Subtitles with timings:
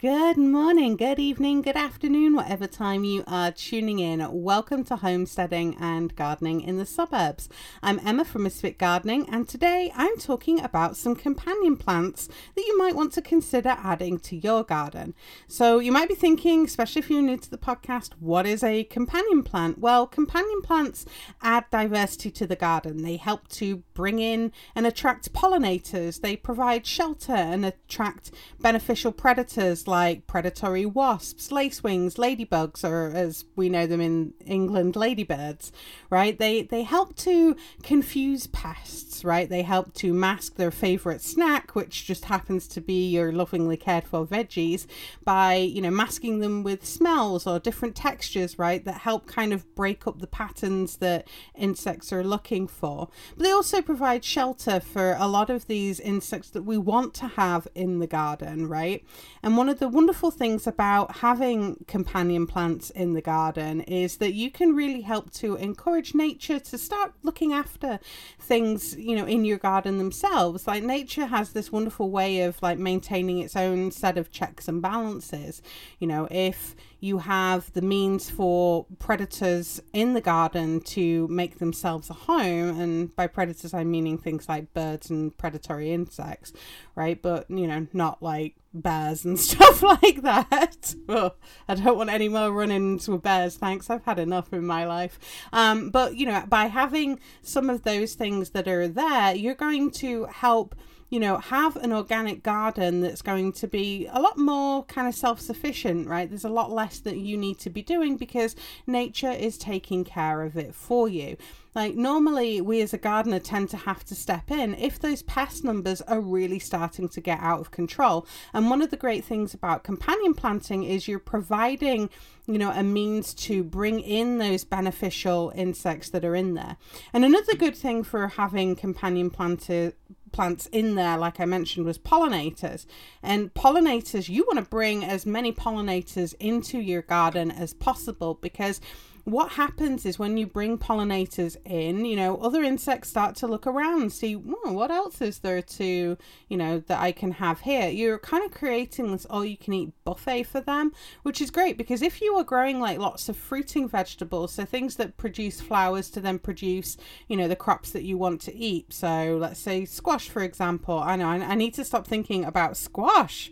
[0.00, 4.26] Good morning, good evening, good afternoon, whatever time you are tuning in.
[4.32, 7.50] Welcome to Homesteading and Gardening in the Suburbs.
[7.82, 12.78] I'm Emma from Misfit Gardening, and today I'm talking about some companion plants that you
[12.78, 15.12] might want to consider adding to your garden.
[15.46, 18.84] So, you might be thinking, especially if you're new to the podcast, what is a
[18.84, 19.80] companion plant?
[19.80, 21.04] Well, companion plants
[21.42, 23.02] add diversity to the garden.
[23.02, 28.30] They help to bring in and attract pollinators, they provide shelter and attract
[28.60, 35.72] beneficial predators like predatory wasps, lacewings, ladybugs, or as we know them in England, ladybirds,
[36.08, 36.38] right?
[36.38, 39.48] They they help to confuse pests, right?
[39.48, 44.04] They help to mask their favorite snack, which just happens to be your lovingly cared
[44.04, 44.86] for veggies,
[45.24, 48.84] by you know masking them with smells or different textures, right?
[48.84, 53.08] That help kind of break up the patterns that insects are looking for.
[53.36, 57.26] But they also provide shelter for a lot of these insects that we want to
[57.26, 59.04] have in the garden, right?
[59.42, 64.34] And one of the wonderful things about having companion plants in the garden is that
[64.34, 67.98] you can really help to encourage nature to start looking after
[68.38, 70.66] things, you know, in your garden themselves.
[70.66, 74.82] Like nature has this wonderful way of like maintaining its own set of checks and
[74.82, 75.62] balances.
[75.98, 82.10] You know, if you have the means for predators in the garden to make themselves
[82.10, 86.52] a home, and by predators I'm meaning things like birds and predatory insects,
[86.94, 87.20] right?
[87.20, 90.94] But you know, not like bears and stuff like that.
[91.06, 91.36] well,
[91.68, 93.90] I don't want any more run-ins with bears, thanks.
[93.90, 95.18] I've had enough in my life.
[95.52, 99.90] Um, but you know, by having some of those things that are there, you're going
[99.92, 100.74] to help
[101.10, 105.14] you know, have an organic garden that's going to be a lot more kind of
[105.14, 106.30] self sufficient, right?
[106.30, 108.54] There's a lot less that you need to be doing because
[108.86, 111.36] nature is taking care of it for you.
[111.74, 115.64] Like, normally, we as a gardener tend to have to step in if those pest
[115.64, 118.26] numbers are really starting to get out of control.
[118.52, 122.10] And one of the great things about companion planting is you're providing,
[122.46, 126.76] you know, a means to bring in those beneficial insects that are in there.
[127.12, 129.94] And another good thing for having companion planted
[130.32, 132.86] plants in there, like I mentioned, was pollinators.
[133.22, 138.80] And pollinators, you want to bring as many pollinators into your garden as possible because
[139.24, 143.66] what happens is when you bring pollinators in, you know, other insects start to look
[143.66, 146.16] around, see oh, what else is there to,
[146.48, 147.88] you know, that I can have here.
[147.88, 150.92] You're kind of creating this all you can eat buffet for them,
[151.22, 154.96] which is great because if you are growing like lots of fruiting vegetables, so things
[154.96, 156.96] that produce flowers to then produce,
[157.28, 158.92] you know, the crops that you want to eat.
[158.92, 160.98] So let's say squash, for example.
[160.98, 163.50] I know I need to stop thinking about squash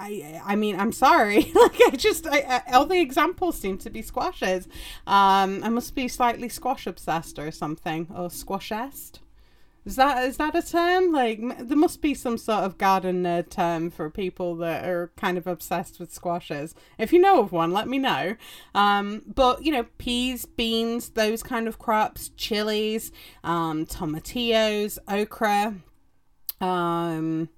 [0.00, 1.50] I I mean I'm sorry.
[1.54, 4.66] Like I just I, I, all the examples seem to be squashes.
[5.06, 9.20] Um I must be slightly squash obsessed or something or squashest.
[9.84, 11.12] Is that is that a term?
[11.12, 15.36] Like there must be some sort of garden nerd term for people that are kind
[15.36, 16.74] of obsessed with squashes.
[16.98, 18.36] If you know of one let me know.
[18.74, 23.12] Um but you know peas beans those kind of crops chilies
[23.42, 25.74] um tomatillos okra
[26.60, 27.48] um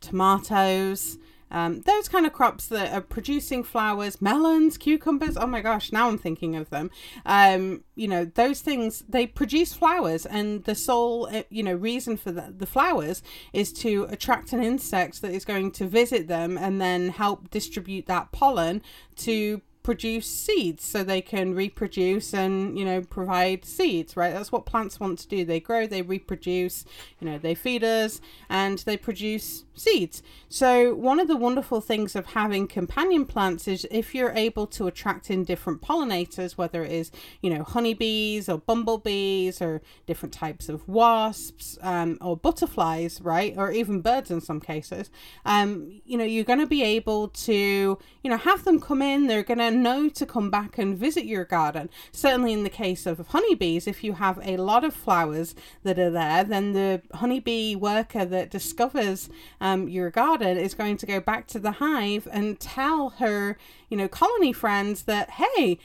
[0.00, 1.18] tomatoes
[1.52, 5.36] um, those kind of crops that are producing flowers, melons, cucumbers.
[5.36, 6.90] Oh my gosh, now I'm thinking of them.
[7.26, 12.16] Um, you know, those things they produce flowers, and the sole uh, you know reason
[12.16, 16.56] for the, the flowers is to attract an insect that is going to visit them
[16.56, 18.82] and then help distribute that pollen
[19.16, 24.32] to produce seeds so they can reproduce and you know provide seeds right?
[24.32, 25.44] That's what plants want to do.
[25.44, 26.84] They grow they reproduce
[27.20, 30.22] you know they feed us and they produce seeds.
[30.48, 34.86] So one of the wonderful things of having companion plants is if you're able to
[34.86, 37.10] attract in different pollinators whether it is
[37.40, 43.54] you know honeybees or bumblebees or different types of wasps um, or butterflies right?
[43.56, 45.10] Or even birds in some cases
[45.44, 49.26] um, you know you're going to be able to you know have them come in.
[49.26, 51.90] They're going to know to come back and visit your garden.
[52.12, 56.10] Certainly, in the case of honeybees, if you have a lot of flowers that are
[56.10, 59.28] there, then the honeybee worker that discovers
[59.60, 63.56] um, your garden is going to go back to the hive and tell her,
[63.88, 65.78] you know, colony friends that, hey,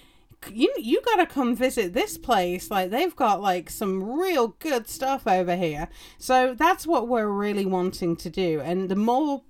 [0.51, 2.69] you you got to come visit this place.
[2.69, 5.89] Like they've got like some real good stuff over here.
[6.17, 8.61] So that's what we're really wanting to do.
[8.61, 9.43] And the more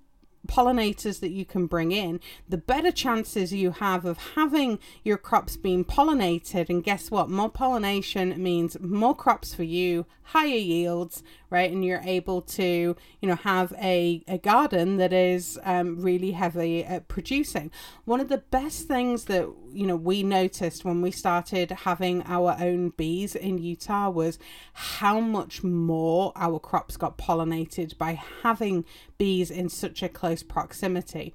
[0.47, 5.57] pollinators that you can bring in, the better chances you have of having your crops
[5.57, 6.69] being pollinated.
[6.69, 7.29] And guess what?
[7.29, 11.71] More pollination means more crops for you, higher yields, right?
[11.71, 16.83] And you're able to, you know, have a, a garden that is um, really heavy
[16.83, 17.71] at producing.
[18.05, 22.55] One of the best things that, you know, we noticed when we started having our
[22.59, 24.39] own bees in Utah was
[24.73, 28.85] how much more our crops got pollinated by having
[29.17, 31.33] bees in such a close proximity.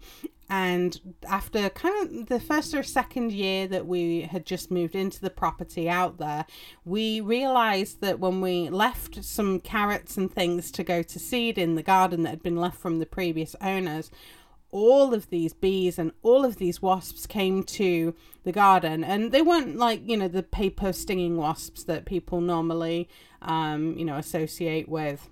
[0.55, 5.19] And after kind of the first or second year that we had just moved into
[5.19, 6.44] the property out there,
[6.84, 11.75] we realized that when we left some carrots and things to go to seed in
[11.75, 14.11] the garden that had been left from the previous owners,
[14.72, 19.04] all of these bees and all of these wasps came to the garden.
[19.04, 23.08] And they weren't like you know the paper stinging wasps that people normally
[23.40, 25.28] um, you know associate with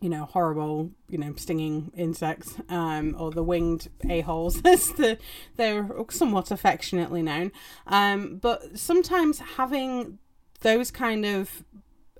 [0.00, 5.18] you know horrible you know stinging insects um, or the winged a-holes as the,
[5.56, 7.52] they're somewhat affectionately known.
[7.86, 10.18] Um, but sometimes having
[10.60, 11.64] those kind of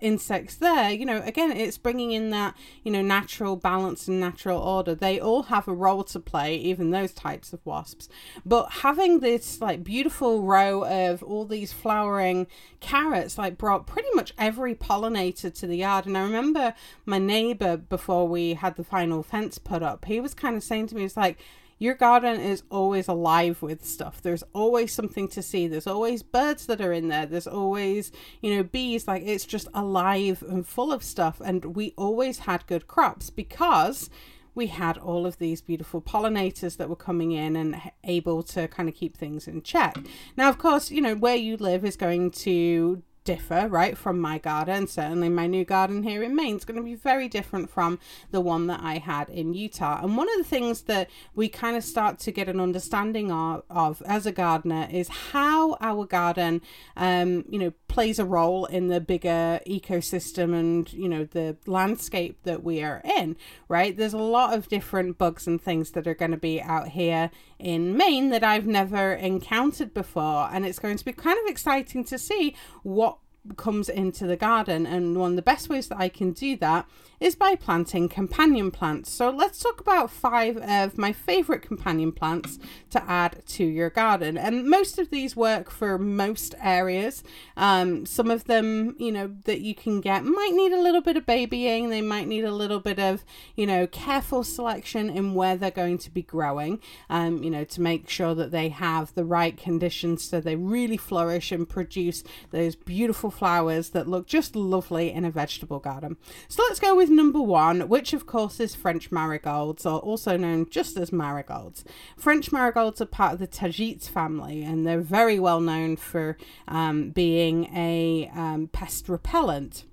[0.00, 4.60] insects there you know again it's bringing in that you know natural balance and natural
[4.60, 4.94] order.
[4.94, 8.08] They all have a role to play even those types of wasps.
[8.44, 12.46] But having this like beautiful row of all these flowering
[12.80, 16.06] carrots like brought pretty much every pollinator to the yard.
[16.06, 16.74] And i remember
[17.06, 20.86] my neighbor before we had the final fence put up he was kind of saying
[20.88, 21.38] to me it's like
[21.78, 24.20] your garden is always alive with stuff.
[24.20, 25.68] There's always something to see.
[25.68, 27.26] There's always birds that are in there.
[27.26, 28.10] There's always,
[28.42, 29.06] you know, bees.
[29.06, 31.40] Like it's just alive and full of stuff.
[31.44, 34.10] And we always had good crops because
[34.54, 38.88] we had all of these beautiful pollinators that were coming in and able to kind
[38.88, 39.96] of keep things in check.
[40.36, 44.38] Now, of course, you know, where you live is going to differ, right, from my
[44.38, 44.86] garden.
[44.86, 47.98] Certainly, my new garden here in Maine is going to be very different from
[48.30, 50.02] the one that I had in Utah.
[50.02, 53.64] And one of the things that we kind of start to get an understanding of,
[53.68, 56.62] of as a gardener is how our garden,
[56.96, 62.38] um, you know, plays a role in the bigger ecosystem and you know the landscape
[62.44, 63.36] that we are in.
[63.68, 66.88] Right, there's a lot of different bugs and things that are going to be out
[66.88, 71.50] here in Maine that I've never encountered before, and it's going to be kind of
[71.50, 73.18] exciting to see what
[73.56, 74.86] comes into the garden.
[74.86, 76.86] And one of the best ways that I can do that
[77.20, 79.10] is by planting companion plants.
[79.10, 82.58] So let's talk about five of my favorite companion plants
[82.90, 84.38] to add to your garden.
[84.38, 87.22] And most of these work for most areas.
[87.56, 91.16] Um, some of them, you know, that you can get might need a little bit
[91.16, 91.90] of babying.
[91.90, 93.24] They might need a little bit of,
[93.56, 96.80] you know, careful selection in where they're going to be growing,
[97.10, 100.96] um, you know, to make sure that they have the right conditions so they really
[100.96, 106.16] flourish and produce those beautiful flowers that look just lovely in a vegetable garden.
[106.48, 110.68] So let's go with number one, which of course is French marigolds, or also known
[110.70, 111.84] just as marigolds.
[112.16, 117.10] French marigolds are part of the Tagetes family, and they're very well known for um,
[117.10, 119.84] being a um, pest repellent.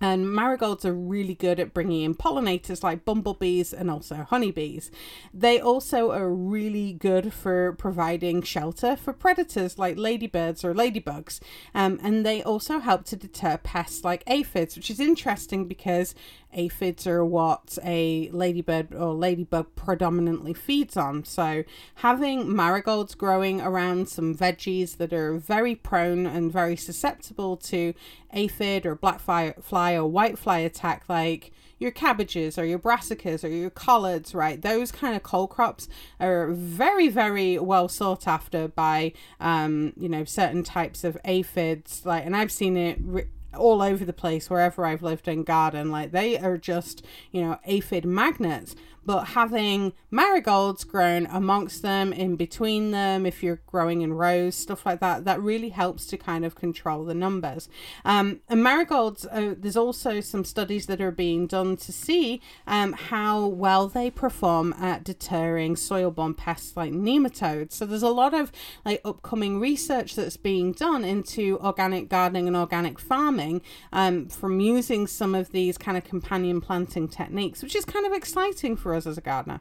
[0.00, 4.90] And marigolds are really good at bringing in pollinators like bumblebees and also honeybees.
[5.34, 11.40] They also are really good for providing shelter for predators like ladybirds or ladybugs.
[11.74, 16.14] Um, and they also help to deter pests like aphids, which is interesting because
[16.52, 21.24] aphids are what a ladybird or ladybug predominantly feeds on.
[21.24, 21.64] So,
[21.96, 27.94] having marigolds growing around some veggies that are very prone and very susceptible to
[28.32, 29.54] aphid or black fly,
[29.88, 34.60] fly or white fly attack, like your cabbages or your brassicas or your collards, right?
[34.60, 35.88] Those kind of cole crops
[36.18, 42.02] are very, very well sought after by, um, you know, certain types of aphids.
[42.04, 42.98] Like, and I've seen it.
[43.00, 45.90] Re- all over the place wherever I've lived in garden.
[45.90, 47.02] Like they are just,
[47.32, 48.76] you know, aphid magnets
[49.08, 54.84] but having marigolds grown amongst them, in between them, if you're growing in rows, stuff
[54.84, 57.70] like that, that really helps to kind of control the numbers.
[58.04, 62.92] Um, and marigolds, uh, there's also some studies that are being done to see um,
[62.92, 67.72] how well they perform at deterring soil-borne pests like nematodes.
[67.72, 68.52] So there's a lot of
[68.84, 75.06] like upcoming research that's being done into organic gardening and organic farming um, from using
[75.06, 78.97] some of these kind of companion planting techniques, which is kind of exciting for us
[79.06, 79.60] as a gardener.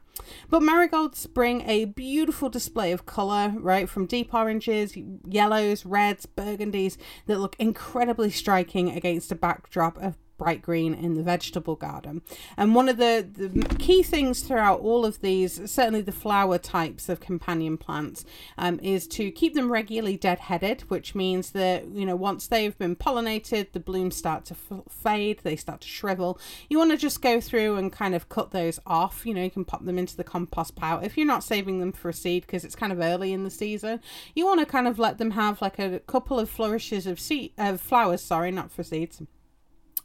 [0.50, 6.98] But marigolds bring a beautiful display of colour, right, from deep oranges, yellows, reds, burgundies
[7.26, 12.22] that look incredibly striking against a backdrop of bright green in the vegetable garden.
[12.56, 17.10] And one of the, the key things throughout all of these, certainly the flower types
[17.10, 18.26] of companion plants,
[18.58, 22.96] um, is to keep them regularly deadheaded, which means that, you know, once they've been
[22.96, 26.40] pollinated, the blooms start to f- fade, they start to shrivel.
[26.70, 29.26] You want to just go through and kind of cut those off.
[29.26, 31.00] You know, you can pop them into the compost pile.
[31.00, 33.50] If you're not saving them for a seed because it's kind of early in the
[33.50, 34.00] season,
[34.36, 37.54] you want to kind of let them have like a couple of flourishes of seed
[37.58, 39.22] of flowers, sorry, not for seeds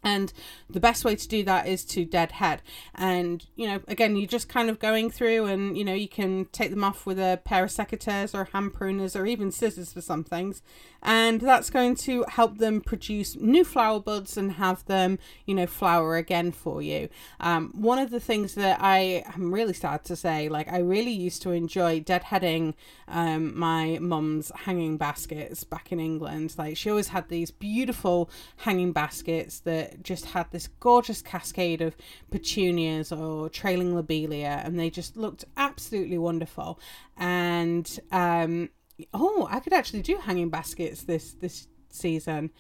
[0.05, 0.33] And
[0.69, 2.63] the best way to do that is to deadhead.
[2.95, 6.47] And, you know, again, you're just kind of going through and, you know, you can
[6.47, 10.01] take them off with a pair of secateurs or hand pruners or even scissors for
[10.01, 10.63] some things.
[11.03, 15.67] And that's going to help them produce new flower buds and have them, you know,
[15.67, 17.09] flower again for you.
[17.41, 21.11] Um, one of the things that I am really sad to say, like, I really
[21.11, 22.75] used to enjoy deadheading
[23.09, 26.55] um, my mum's hanging baskets back in England.
[26.57, 31.97] Like, she always had these beautiful hanging baskets that just had this gorgeous cascade of
[32.31, 36.79] petunias or trailing lobelia, and they just looked absolutely wonderful.
[37.17, 38.71] And um,
[39.13, 42.51] oh, I could actually do hanging baskets this this season.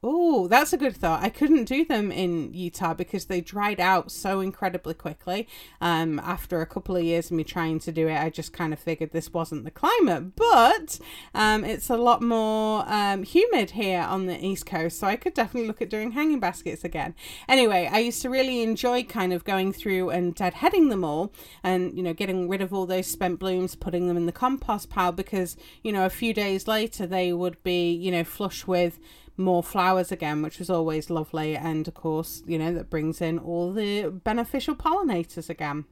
[0.00, 1.24] Oh, that's a good thought.
[1.24, 5.48] I couldn't do them in Utah because they dried out so incredibly quickly.
[5.80, 8.72] Um, after a couple of years of me trying to do it, I just kind
[8.72, 10.36] of figured this wasn't the climate.
[10.36, 11.00] But
[11.34, 15.34] um, it's a lot more um, humid here on the East Coast, so I could
[15.34, 17.16] definitely look at doing hanging baskets again.
[17.48, 21.32] Anyway, I used to really enjoy kind of going through and deadheading them all,
[21.64, 24.90] and you know, getting rid of all those spent blooms, putting them in the compost
[24.90, 29.00] pile because you know, a few days later they would be you know flush with
[29.38, 31.56] more flowers again, which was always lovely.
[31.56, 35.84] And of course, you know, that brings in all the beneficial pollinators again.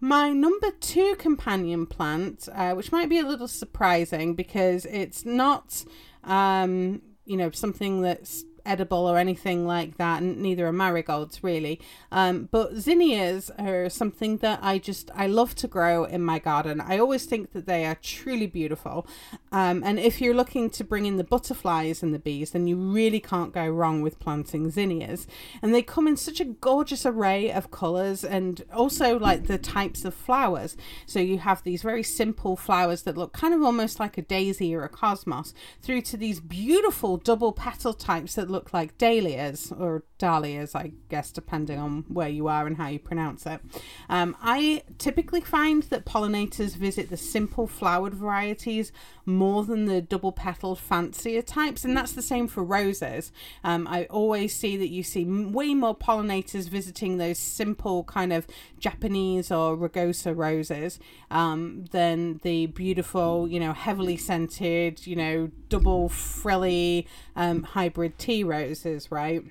[0.00, 5.84] My number two companion plant, uh, which might be a little surprising because it's not,
[6.24, 11.80] um, you know, something that's edible or anything like that, and neither are marigolds really.
[12.12, 16.80] Um, but zinnias are something that I just I love to grow in my garden.
[16.80, 19.06] I always think that they are truly beautiful.
[19.52, 22.76] Um, and if you're looking to bring in the butterflies and the bees, then you
[22.76, 25.26] really can't go wrong with planting zinnias.
[25.62, 30.04] And they come in such a gorgeous array of colours and also like the types
[30.04, 30.76] of flowers.
[31.06, 34.74] So you have these very simple flowers that look kind of almost like a daisy
[34.74, 40.04] or a cosmos, through to these beautiful double petal types that look like dahlias or
[40.18, 43.60] dahlias, I guess, depending on where you are and how you pronounce it.
[44.08, 48.92] Um, I typically find that pollinators visit the simple flowered varieties
[49.30, 53.32] more than the double petaled fancier types, and that's the same for roses.
[53.64, 58.46] Um, I always see that you see way more pollinators visiting those simple kind of
[58.78, 60.98] Japanese or rugosa roses
[61.30, 67.06] um, than the beautiful, you know, heavily scented, you know, double frilly
[67.36, 69.44] um, hybrid tea roses, right?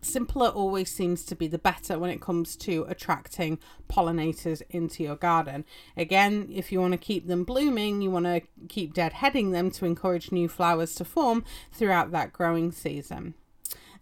[0.00, 5.16] Simpler always seems to be the better when it comes to attracting pollinators into your
[5.16, 5.64] garden.
[5.96, 9.84] Again, if you want to keep them blooming, you want to keep deadheading them to
[9.84, 13.34] encourage new flowers to form throughout that growing season.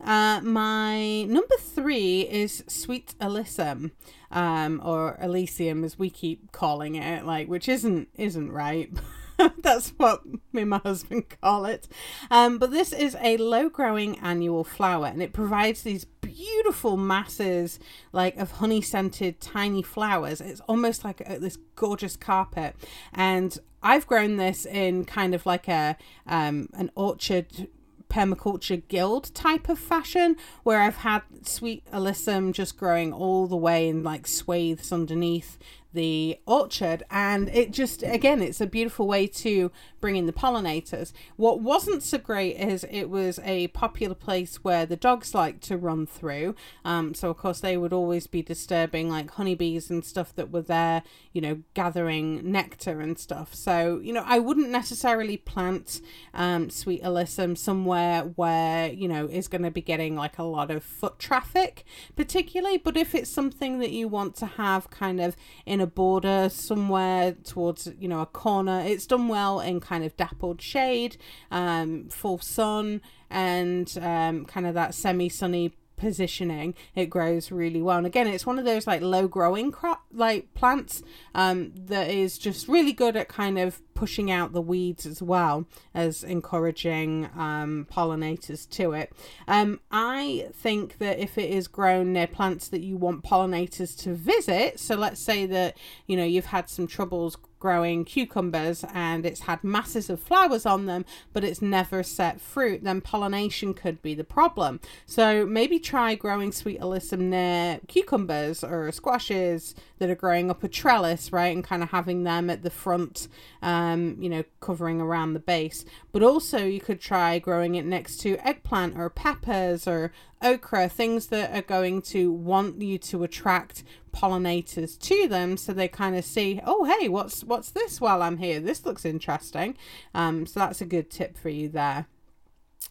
[0.00, 3.92] Uh, my number three is Sweet Alyssum,
[4.30, 8.90] um, or Elysium as we keep calling it, like which isn't isn't right.
[9.62, 11.88] That's what me and my husband call it.
[12.30, 17.78] Um, but this is a low growing annual flower and it provides these beautiful masses
[18.12, 20.40] like of honey scented tiny flowers.
[20.40, 22.76] It's almost like a, this gorgeous carpet.
[23.12, 27.68] And I've grown this in kind of like a um, an orchard
[28.08, 33.88] permaculture guild type of fashion where I've had sweet alyssum just growing all the way
[33.88, 35.58] in like swathes underneath
[35.96, 41.12] the orchard and it just again it's a beautiful way to bring in the pollinators.
[41.34, 45.76] What wasn't so great is it was a popular place where the dogs like to
[45.76, 46.54] run through.
[46.84, 50.62] Um, so of course they would always be disturbing like honeybees and stuff that were
[50.62, 53.52] there you know gathering nectar and stuff.
[53.52, 56.00] So you know i wouldn't necessarily plant
[56.34, 60.70] um, sweet alyssum somewhere where you know is going to be getting like a lot
[60.70, 61.84] of foot traffic
[62.14, 65.90] particularly but if it's something that you want to have kind of in a a
[65.90, 68.80] border somewhere towards you know a corner.
[68.80, 71.16] It's done well in kind of dappled shade
[71.50, 73.00] um, full sun
[73.30, 76.74] and um, kind of that semi-sunny positioning.
[76.94, 77.98] It grows really well.
[77.98, 81.02] And again it's one of those like low growing crop like plants
[81.34, 85.66] um that is just really good at kind of pushing out the weeds as well
[85.94, 89.12] as encouraging um pollinators to it.
[89.48, 94.14] Um i think that if it is grown near plants that you want pollinators to
[94.14, 95.76] visit so let's say that
[96.06, 100.86] you know you've had some troubles growing cucumbers and it's had masses of flowers on
[100.86, 104.80] them, but it's never set fruit, then pollination could be the problem.
[105.06, 110.68] So maybe try growing sweet alyssum near cucumbers or squashes that are growing up a
[110.68, 113.28] trellis, right, and kind of having them at the front,
[113.62, 115.84] um, you know, covering around the base.
[116.12, 120.12] But also, you could try growing it next to eggplant or peppers or
[120.42, 125.88] okra, things that are going to want you to attract pollinators to them so they
[125.88, 129.76] kind of see oh hey what's what's this while i'm here this looks interesting
[130.14, 132.06] um, so that's a good tip for you there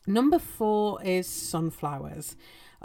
[0.06, 2.36] number four is sunflowers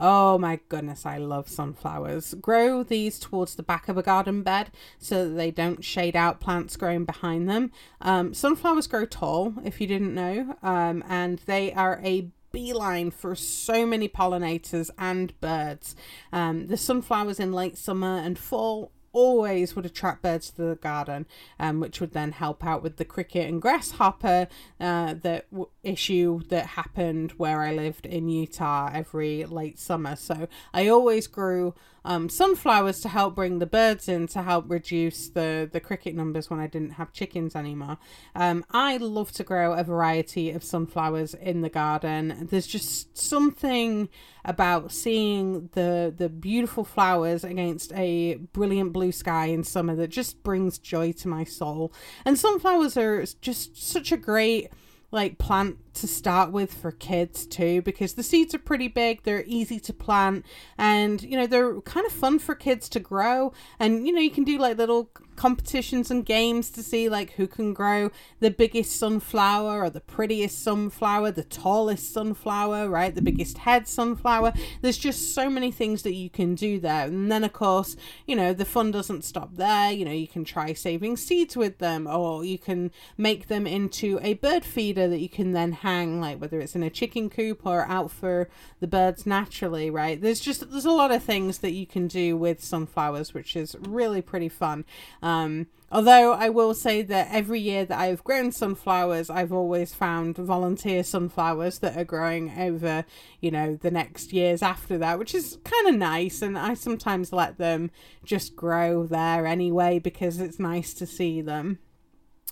[0.02, 2.32] Oh my goodness, I love sunflowers.
[2.40, 6.40] Grow these towards the back of a garden bed so that they don't shade out
[6.40, 7.70] plants growing behind them.
[8.00, 13.34] Um, sunflowers grow tall, if you didn't know, um, and they are a beeline for
[13.34, 15.96] so many pollinators and birds.
[16.32, 21.26] Um, the sunflowers in late summer and fall always would attract birds to the garden,
[21.58, 26.40] um, which would then help out with the cricket and grasshopper uh, that w- issue
[26.48, 30.16] that happened where I lived in Utah every late summer.
[30.16, 35.28] So I always grew um, sunflowers to help bring the birds in to help reduce
[35.28, 37.98] the, the cricket numbers when I didn't have chickens anymore.
[38.34, 42.48] Um, I love to grow a variety of sunflowers in the garden.
[42.50, 44.08] There's just something
[44.44, 50.42] about seeing the the beautiful flowers against a brilliant blue sky in summer that just
[50.42, 51.92] brings joy to my soul.
[52.24, 54.70] And sunflowers are just such a great
[55.12, 59.44] like plant to start with for kids too because the seeds are pretty big they're
[59.46, 60.44] easy to plant
[60.78, 63.52] and you know they're kind of fun for kids to grow.
[63.78, 67.46] And you know you can do like little competitions and games to see like who
[67.46, 73.58] can grow the biggest sunflower or the prettiest sunflower the tallest sunflower right the biggest
[73.58, 74.52] head sunflower.
[74.82, 77.06] There's just so many things that you can do there.
[77.06, 79.90] And then of course you know the fun doesn't stop there.
[79.92, 84.18] You know you can try saving seeds with them or you can make them into
[84.22, 87.64] a bird feeder that you can then hang like whether it's in a chicken coop
[87.64, 88.48] or out for
[88.80, 92.36] the birds naturally right there's just there's a lot of things that you can do
[92.36, 94.84] with sunflowers which is really pretty fun
[95.22, 100.36] um, although I will say that every year that I've grown sunflowers, I've always found
[100.36, 103.04] volunteer sunflowers that are growing over,
[103.40, 106.42] you know, the next years after that, which is kind of nice.
[106.42, 107.90] And I sometimes let them
[108.24, 111.78] just grow there anyway because it's nice to see them.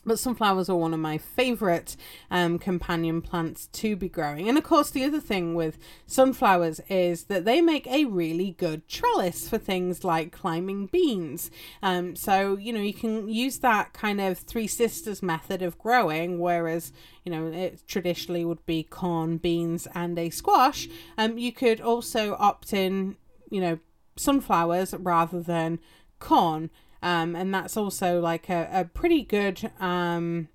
[0.08, 1.96] But sunflowers are one of my favourite
[2.30, 4.48] um, companion plants to be growing.
[4.48, 8.88] And of course, the other thing with sunflowers is that they make a really good
[8.88, 11.50] trellis for things like climbing beans.
[11.82, 16.38] Um, so, you know, you can use that kind of three sisters method of growing,
[16.38, 16.92] whereas,
[17.24, 20.88] you know, it traditionally would be corn, beans, and a squash.
[21.16, 23.16] Um, you could also opt in,
[23.50, 23.78] you know,
[24.16, 25.78] sunflowers rather than
[26.18, 26.70] corn.
[27.02, 30.48] Um, and that's also like a, a pretty good um,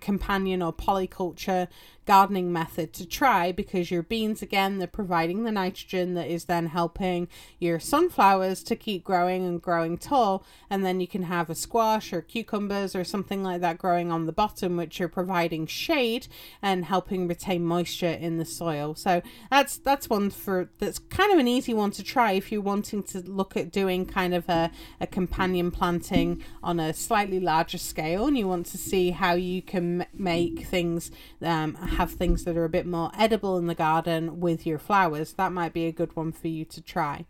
[0.00, 1.68] companion or polyculture
[2.06, 6.66] gardening method to try because your beans again they're providing the nitrogen that is then
[6.66, 10.44] helping your sunflowers to keep growing and growing tall.
[10.70, 14.26] And then you can have a squash or cucumbers or something like that growing on
[14.26, 16.28] the bottom which are providing shade
[16.62, 18.94] and helping retain moisture in the soil.
[18.94, 22.60] So that's that's one for that's kind of an easy one to try if you're
[22.60, 27.78] wanting to look at doing kind of a, a companion planting on a slightly larger
[27.78, 31.10] scale and you want to see how you can make things
[31.42, 35.32] um, have things that are a bit more edible in the garden with your flowers,
[35.34, 37.24] that might be a good one for you to try.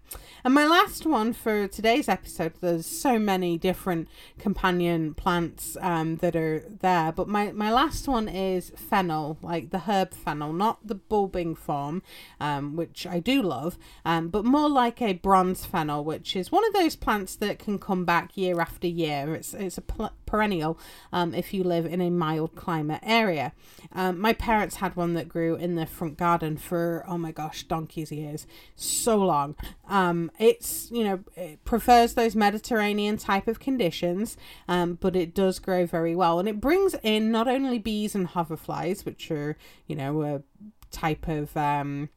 [0.44, 6.34] And my last one for today's episode, there's so many different companion plants um, that
[6.34, 10.96] are there, but my, my last one is fennel, like the herb fennel, not the
[10.96, 12.02] bulbing form,
[12.40, 16.66] um, which I do love, um, but more like a bronze fennel, which is one
[16.66, 19.34] of those plants that can come back year after year.
[19.34, 20.78] It's, it's a pl- perennial
[21.12, 23.52] um, if you live in a mild climate area.
[23.92, 27.30] Um, my parents parents had one that grew in the front garden for oh my
[27.30, 28.46] gosh donkey's years.
[28.74, 29.54] So long.
[29.86, 35.58] Um it's you know it prefers those mediterranean type of conditions um but it does
[35.58, 36.38] grow very well.
[36.38, 40.42] And it brings in not only bees and hoverflies which are you know a
[40.90, 42.08] type of um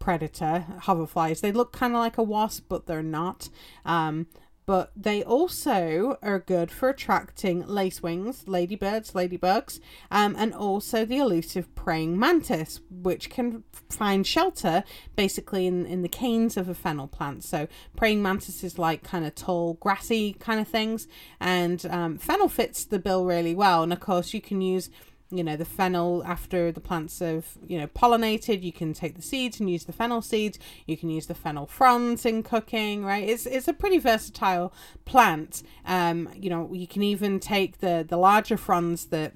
[0.00, 1.40] predator hoverflies.
[1.40, 3.48] They look kind of like a wasp but they're not.
[3.84, 4.26] Um
[4.66, 11.72] but they also are good for attracting lacewings, ladybirds, ladybugs, um, and also the elusive
[11.76, 14.82] praying mantis, which can find shelter
[15.14, 17.44] basically in, in the canes of a fennel plant.
[17.44, 21.06] So, praying mantis is like kind of tall, grassy kind of things,
[21.38, 23.84] and um, fennel fits the bill really well.
[23.84, 24.90] And of course, you can use
[25.30, 29.22] you know the fennel after the plants have you know pollinated you can take the
[29.22, 30.58] seeds and use the fennel seeds.
[30.86, 33.28] You can use the fennel fronds in cooking right?
[33.28, 34.72] It's it's a pretty versatile
[35.04, 35.62] plant.
[35.84, 39.32] Um you know you can even take the the larger fronds that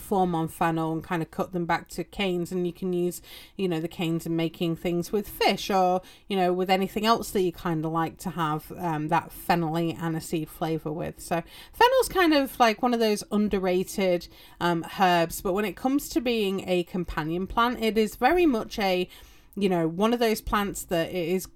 [0.00, 3.22] form on fennel and kind of cut them back to canes and you can use
[3.56, 7.30] you know the canes in making things with fish or you know with anything else
[7.30, 11.20] that you kind of like to have um, that fennelly aniseed flavor with.
[11.20, 14.28] So fennel's kind of like one of those underrated
[14.60, 18.78] um, herbs but when it comes to being a companion plant it is very much
[18.78, 19.08] a
[19.56, 21.48] you know one of those plants that it is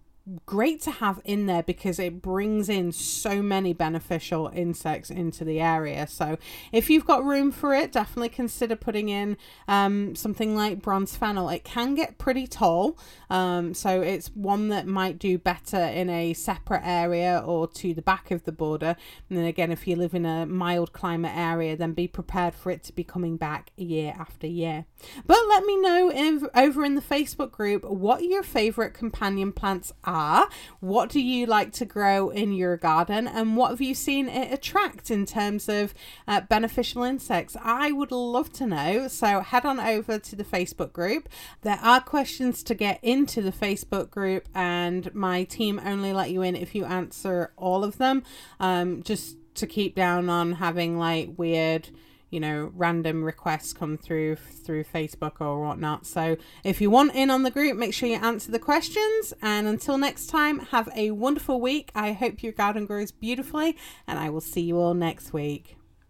[0.47, 5.61] great to have in there because it brings in so many beneficial insects into the
[5.61, 6.07] area.
[6.07, 6.39] So
[6.73, 9.37] if you've got room for it, definitely consider putting in
[9.69, 11.49] um, something like bronze fennel.
[11.51, 16.33] It can get pretty tall, um, so it's one that might do better in a
[16.33, 18.97] separate area or to the back of the border.
[19.29, 22.71] And then again, if you live in a mild climate area, then be prepared for
[22.71, 24.87] it to be coming back year after year.
[25.27, 29.93] But let me know if, over in the Facebook group what your favorite companion plants
[30.15, 30.49] are.
[30.81, 33.27] What do you like to grow in your garden?
[33.27, 35.93] And what have you seen it attract in terms of
[36.27, 37.57] uh, beneficial insects?
[37.61, 39.09] I would love to know.
[39.09, 41.29] So head on over to the Facebook group.
[41.63, 46.43] There are questions to get into the Facebook group, and my team only let you
[46.43, 48.23] in if you answer all of them.
[48.61, 51.89] Um, just to keep down on having like weird
[52.31, 56.07] you know random requests come through through facebook or whatnot.
[56.07, 59.33] So if you want in on the group make sure you answer the questions.
[59.43, 61.91] And until next time have a wonderful week.
[61.95, 65.77] I hope your garden grows beautifully and i will see you all next week